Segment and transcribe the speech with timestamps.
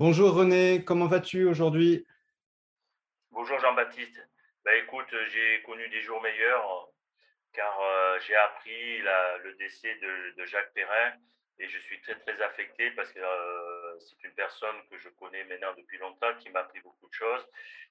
[0.00, 2.06] Bonjour René, comment vas-tu aujourd'hui?
[3.32, 4.18] Bonjour Jean-Baptiste.
[4.64, 6.88] Bah, écoute, j'ai connu des jours meilleurs
[7.52, 11.12] car euh, j'ai appris la- le décès de, de Jacques Perrin
[11.58, 15.44] et je suis très très affecté parce que euh, c'est une personne que je connais
[15.44, 17.46] maintenant depuis longtemps qui m'a appris beaucoup de choses,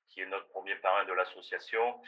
[0.07, 2.01] qui est notre premier parrain de l'association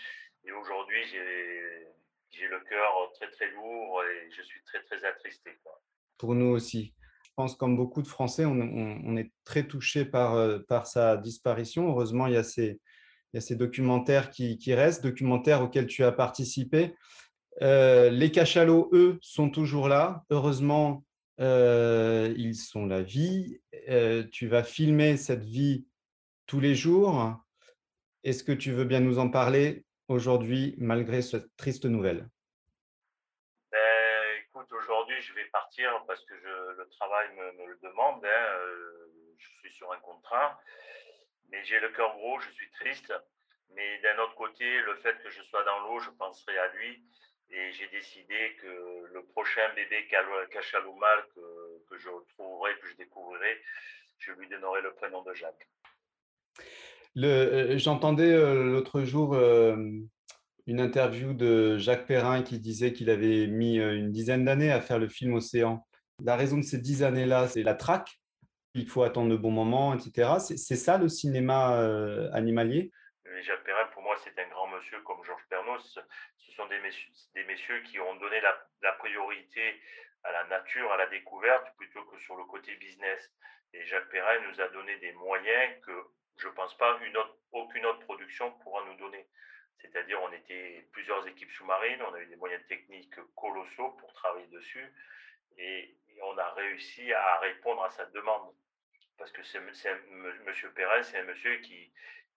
[0.46, 1.86] et aujourd'hui j'ai
[2.32, 5.60] j'ai le cœur très très lourd et je suis très très attristé.
[5.64, 5.80] quoi.
[6.18, 6.92] Pour nous aussi.
[7.32, 11.88] Je pense comme beaucoup de Français, on, est très touché par, euh, par sa disparition.
[11.88, 12.78] Heureusement, il y a ces,
[13.52, 16.94] documentaires qui, restent, documentaires auxquels tu as participé.
[17.62, 20.26] Euh, les cachalots, eux, sont toujours là.
[20.30, 21.06] Heureusement,
[21.40, 23.62] euh, ils sont la vie.
[24.34, 25.86] Tu vas filmer cette vie
[26.48, 27.42] tous les jours.
[28.26, 32.28] Est-ce que tu veux bien nous en parler aujourd'hui, malgré cette triste nouvelle?
[34.72, 38.24] Aujourd'hui je vais partir parce que le travail me, le demande.
[38.26, 40.60] hein, euh, je suis sur un contrat.
[41.50, 43.14] Mais j'ai le cœur gros, je suis triste.
[43.76, 47.04] Mais d'un autre côté, le fait que je sois dans l'eau, je penserai à lui.
[47.50, 53.62] Et j'ai décidé que le prochain bébé Cachaloumal que, que je retrouverai, que je découvrirai,
[54.20, 55.68] je lui donnerai le prénom de Jacques.
[57.18, 59.76] Euh, j'entendais euh, l'autre jour euh,
[60.72, 64.80] une interview de Jacques Perrin qui disait qu'il avait mis euh, une dizaine d'années à
[64.80, 65.86] faire le film Océan.
[66.24, 68.16] La raison de ces dix années-là, c'est la traque.
[68.74, 70.36] Il faut attendre le bon moment, etc.
[70.40, 72.90] C'est ça le cinéma euh, animalier?
[73.44, 76.00] Jacques Perrin, pour moi, c'est un grand monsieur comme Georges Pernos.
[76.38, 76.80] Ce sont des
[77.44, 79.76] messieurs, qui ont donné la, la priorité
[80.24, 83.20] à la nature, à la découverte, plutôt que sur le côté business.
[83.74, 85.92] Et Jacques Perrin nous a donné des moyens que
[86.38, 89.28] je ne pense pas une autre, aucune autre production pourra nous donner.
[89.80, 94.48] C'est-à-dire, on était plusieurs équipes sous-marines, on a eu des moyens techniques colossaux pour travailler
[94.48, 94.94] dessus,
[95.58, 98.54] et, et on a réussi à répondre à sa demande.
[99.18, 101.92] Parce que c'est, Monsieur Perrin, c'est un monsieur qui,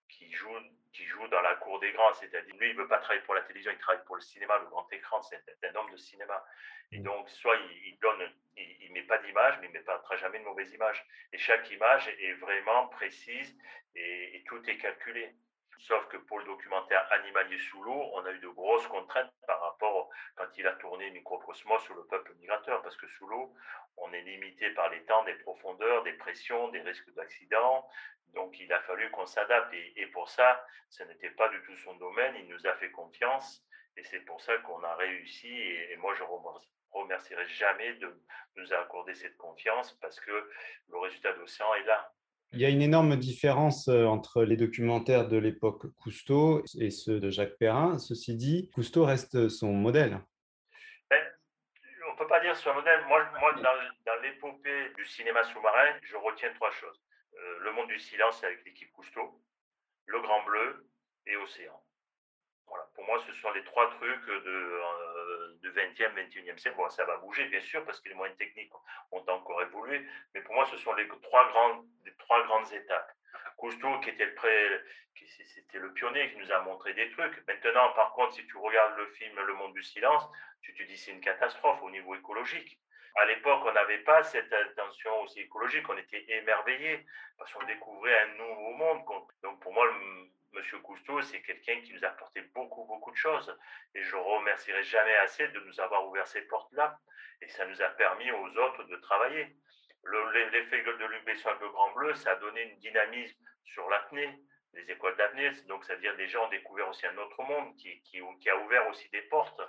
[0.08, 0.54] qui joue,
[0.92, 2.12] qui joue dans la cour des grands.
[2.14, 4.58] C'est-à-dire, lui, il ne veut pas travailler pour la télévision, il travaille pour le cinéma,
[4.58, 5.22] le grand écran.
[5.22, 6.44] C'est un, un homme de cinéma.
[6.92, 10.16] Et donc, soit il, il donne, il ne met pas d'image, mais il ne mettra
[10.16, 11.04] jamais de mauvaise image.
[11.32, 13.56] Et chaque image est vraiment précise
[13.94, 15.34] et, et tout est calculé.
[15.86, 19.60] Sauf que pour le documentaire Animalier sous l'eau, on a eu de grosses contraintes par
[19.60, 23.54] rapport quand il a tourné Microcosmos sur le peuple migrateur, parce que sous l'eau,
[23.98, 27.86] on est limité par les temps, des profondeurs, des pressions, des risques d'accident.
[28.32, 29.74] Donc il a fallu qu'on s'adapte.
[29.74, 32.34] Et, pour ça, ce n'était pas du tout son domaine.
[32.36, 33.62] Il nous a fait confiance.
[33.98, 35.48] Et c'est pour ça qu'on a réussi.
[35.48, 38.10] Et, et moi, je remercie- remercierai jamais de
[38.56, 40.50] nous accorder cette confiance parce que
[40.88, 42.10] le résultat d'Océan est là.
[42.52, 47.18] Il y a une énorme différence euh, entre les documentaires de l'époque Cousteau et ceux
[47.18, 47.98] de Jacques Perrin.
[47.98, 50.20] Ceci dit, Cousteau reste son modèle.
[51.10, 51.20] Ben,
[52.08, 53.00] on ne peut pas dire un modèle.
[53.08, 53.26] Moi,
[54.06, 57.02] dans l'épopée du cinéma sous-marin, je retiens trois choses.
[57.36, 59.40] Euh, le monde du silence avec l'équipe Cousteau,
[60.06, 60.86] Le Grand Bleu
[61.26, 61.82] et Océan.
[62.68, 62.84] Voilà.
[62.94, 66.76] Pour moi, ce sont les trois trucs de, euh, du 20e, 21e siècle.
[66.76, 68.72] Bon, ça va bouger, bien sûr, parce que les moyens techniques
[69.10, 70.06] ont encore évolué.
[70.34, 73.10] Mais pour moi, ce sont les trois grandes, étapes.
[73.56, 74.80] Cousteau, qui était le, pré-
[75.16, 77.46] qui- c'était le pionnier, qui nous a montré des trucs.
[77.46, 80.28] Maintenant, par contre, si tu regardes le film Le Monde du Silence,
[80.60, 82.78] tu te dis c'est une catastrophe au niveau écologique.
[83.16, 87.06] À l'époque, on n'avait pas cette intention aussi écologique, on était émerveillés
[87.38, 89.04] parce qu'on découvrait un nouveau monde.
[89.42, 89.86] Donc pour moi,
[90.52, 93.56] Monsieur Cousteau, c'est quelqu'un qui nous a apporté beaucoup, beaucoup de choses.
[93.94, 96.98] Et je remercierai jamais assez de nous avoir ouvert ces portes-là.
[97.40, 99.56] Et ça nous a permis aux autres de travailler.
[100.04, 103.88] Le- l'e- L'effet de Besson avec le Grand Bleu, ça a donné une dynamisme sur
[103.90, 104.28] l'apnée,
[104.74, 105.50] les écoles d'apnée.
[105.66, 109.22] Donc, c'est-à-dire des gens ont découvert aussi un autre monde qui a ouvert aussi des
[109.22, 109.60] portes.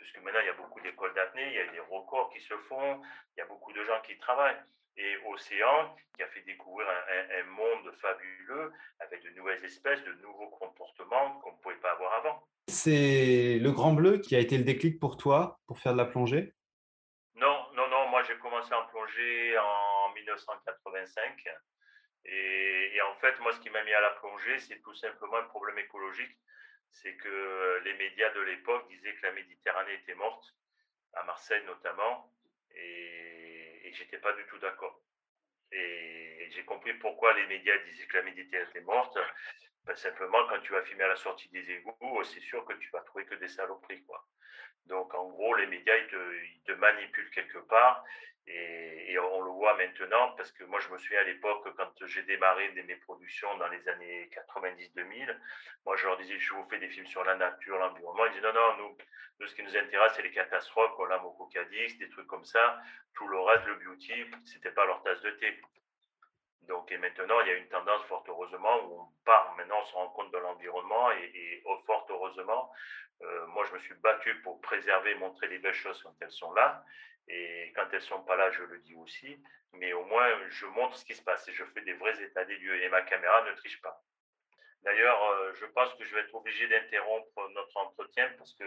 [0.00, 2.56] Puisque maintenant, il y a beaucoup d'écoles d'apnée, il y a des records qui se
[2.68, 3.00] font,
[3.36, 4.56] il y a beaucoup de gens qui travaillent.
[4.96, 10.02] Et Océan, qui a fait découvrir un, un- un monde fabuleux avec de nouvelles espèces,
[10.04, 12.48] de nouveaux comportements qu'on ne pouvait pas avoir avant.
[12.68, 16.04] C'est le Grand Bleu qui a été le déclic pour toi pour faire de la
[16.06, 16.54] plongée?
[17.34, 21.48] Non, non, non, moi j'ai commencé en plongée en 1985.
[22.26, 25.36] Et, et en fait, moi, ce qui m'a mis à la plongée, c'est tout simplement
[25.38, 26.36] un problème écologique.
[26.92, 30.44] C'est que les médias de l'époque disaient que la Méditerranée était morte,
[31.14, 32.32] à Marseille notamment,
[32.74, 35.02] et, et j'étais pas du tout d'accord.
[35.72, 39.16] Et j'ai compris pourquoi les médias disaient que la Méditerranée était morte.
[39.84, 42.90] Ben, simplement, quand tu vas filmer à la sortie des égouts, c'est sûr que tu
[42.90, 44.04] vas trouver que des saloperies.
[44.04, 44.26] Quoi.
[44.86, 48.04] Donc, en gros, les médias, ils te manipulent quelque part.
[48.46, 52.22] Et, on le voit maintenant, parce que moi, je me souviens à l'époque, quand j'ai
[52.22, 55.36] démarré mes productions dans les années 90-2000,
[55.84, 58.26] moi, je leur disais, je vous fais des films sur la nature, l'environnement.
[58.26, 58.96] Ils disaient, non, non,
[59.38, 62.80] nous, ce qui nous intéresse, c'est les catastrophes, comme la Mococadix, des trucs comme ça.
[63.14, 65.60] Tout le reste, le beauty, c'était pas leur tasse de thé.
[66.70, 69.86] Donc, et maintenant, il y a une tendance, fort heureusement, où on part, maintenant, on
[69.86, 72.70] se rend compte de l'environnement et, oh, fort heureusement,
[73.22, 76.52] euh, moi, je me suis battu pour préserver, montrer les belles choses quand elles sont
[76.52, 76.84] là.
[77.26, 79.42] Et quand elles ne sont pas là, je le dis aussi.
[79.72, 82.44] Mais au moins, je montre ce qui se passe et je fais des vrais états
[82.44, 82.80] des lieux.
[82.84, 84.04] Et ma caméra ne triche pas.
[84.84, 88.64] D'ailleurs, euh, je pense que je vais être obligé d'interrompre notre entretien parce que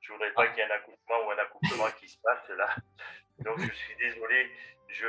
[0.00, 2.48] je ne voudrais pas qu'il y ait un accouplement ou un accouplement qui se passe
[2.56, 2.68] là.
[3.44, 4.50] Donc, je suis désolé.
[4.88, 5.06] Je,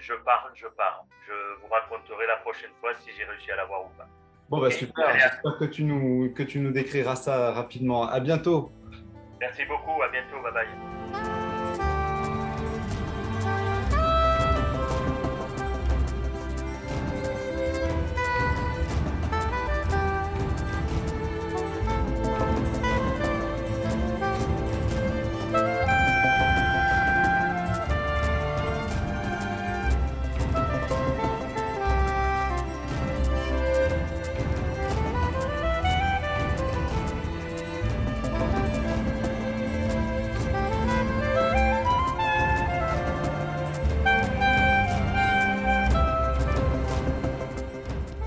[0.00, 1.04] je pars, je pars.
[1.26, 4.08] Je vous raconterai la prochaine fois si j'ai réussi à l'avoir ou pas.
[4.48, 5.16] Bon, bah super.
[5.18, 8.08] J'espère que tu, nous, que tu nous décriras ça rapidement.
[8.08, 8.70] À bientôt.
[9.40, 10.02] Merci beaucoup.
[10.02, 10.40] À bientôt.
[10.42, 11.45] Bye bye.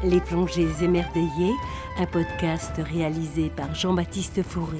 [0.10, 1.54] Les plongées émerveillées,
[2.00, 4.80] un podcast réalisé par Jean-Baptiste Fourré.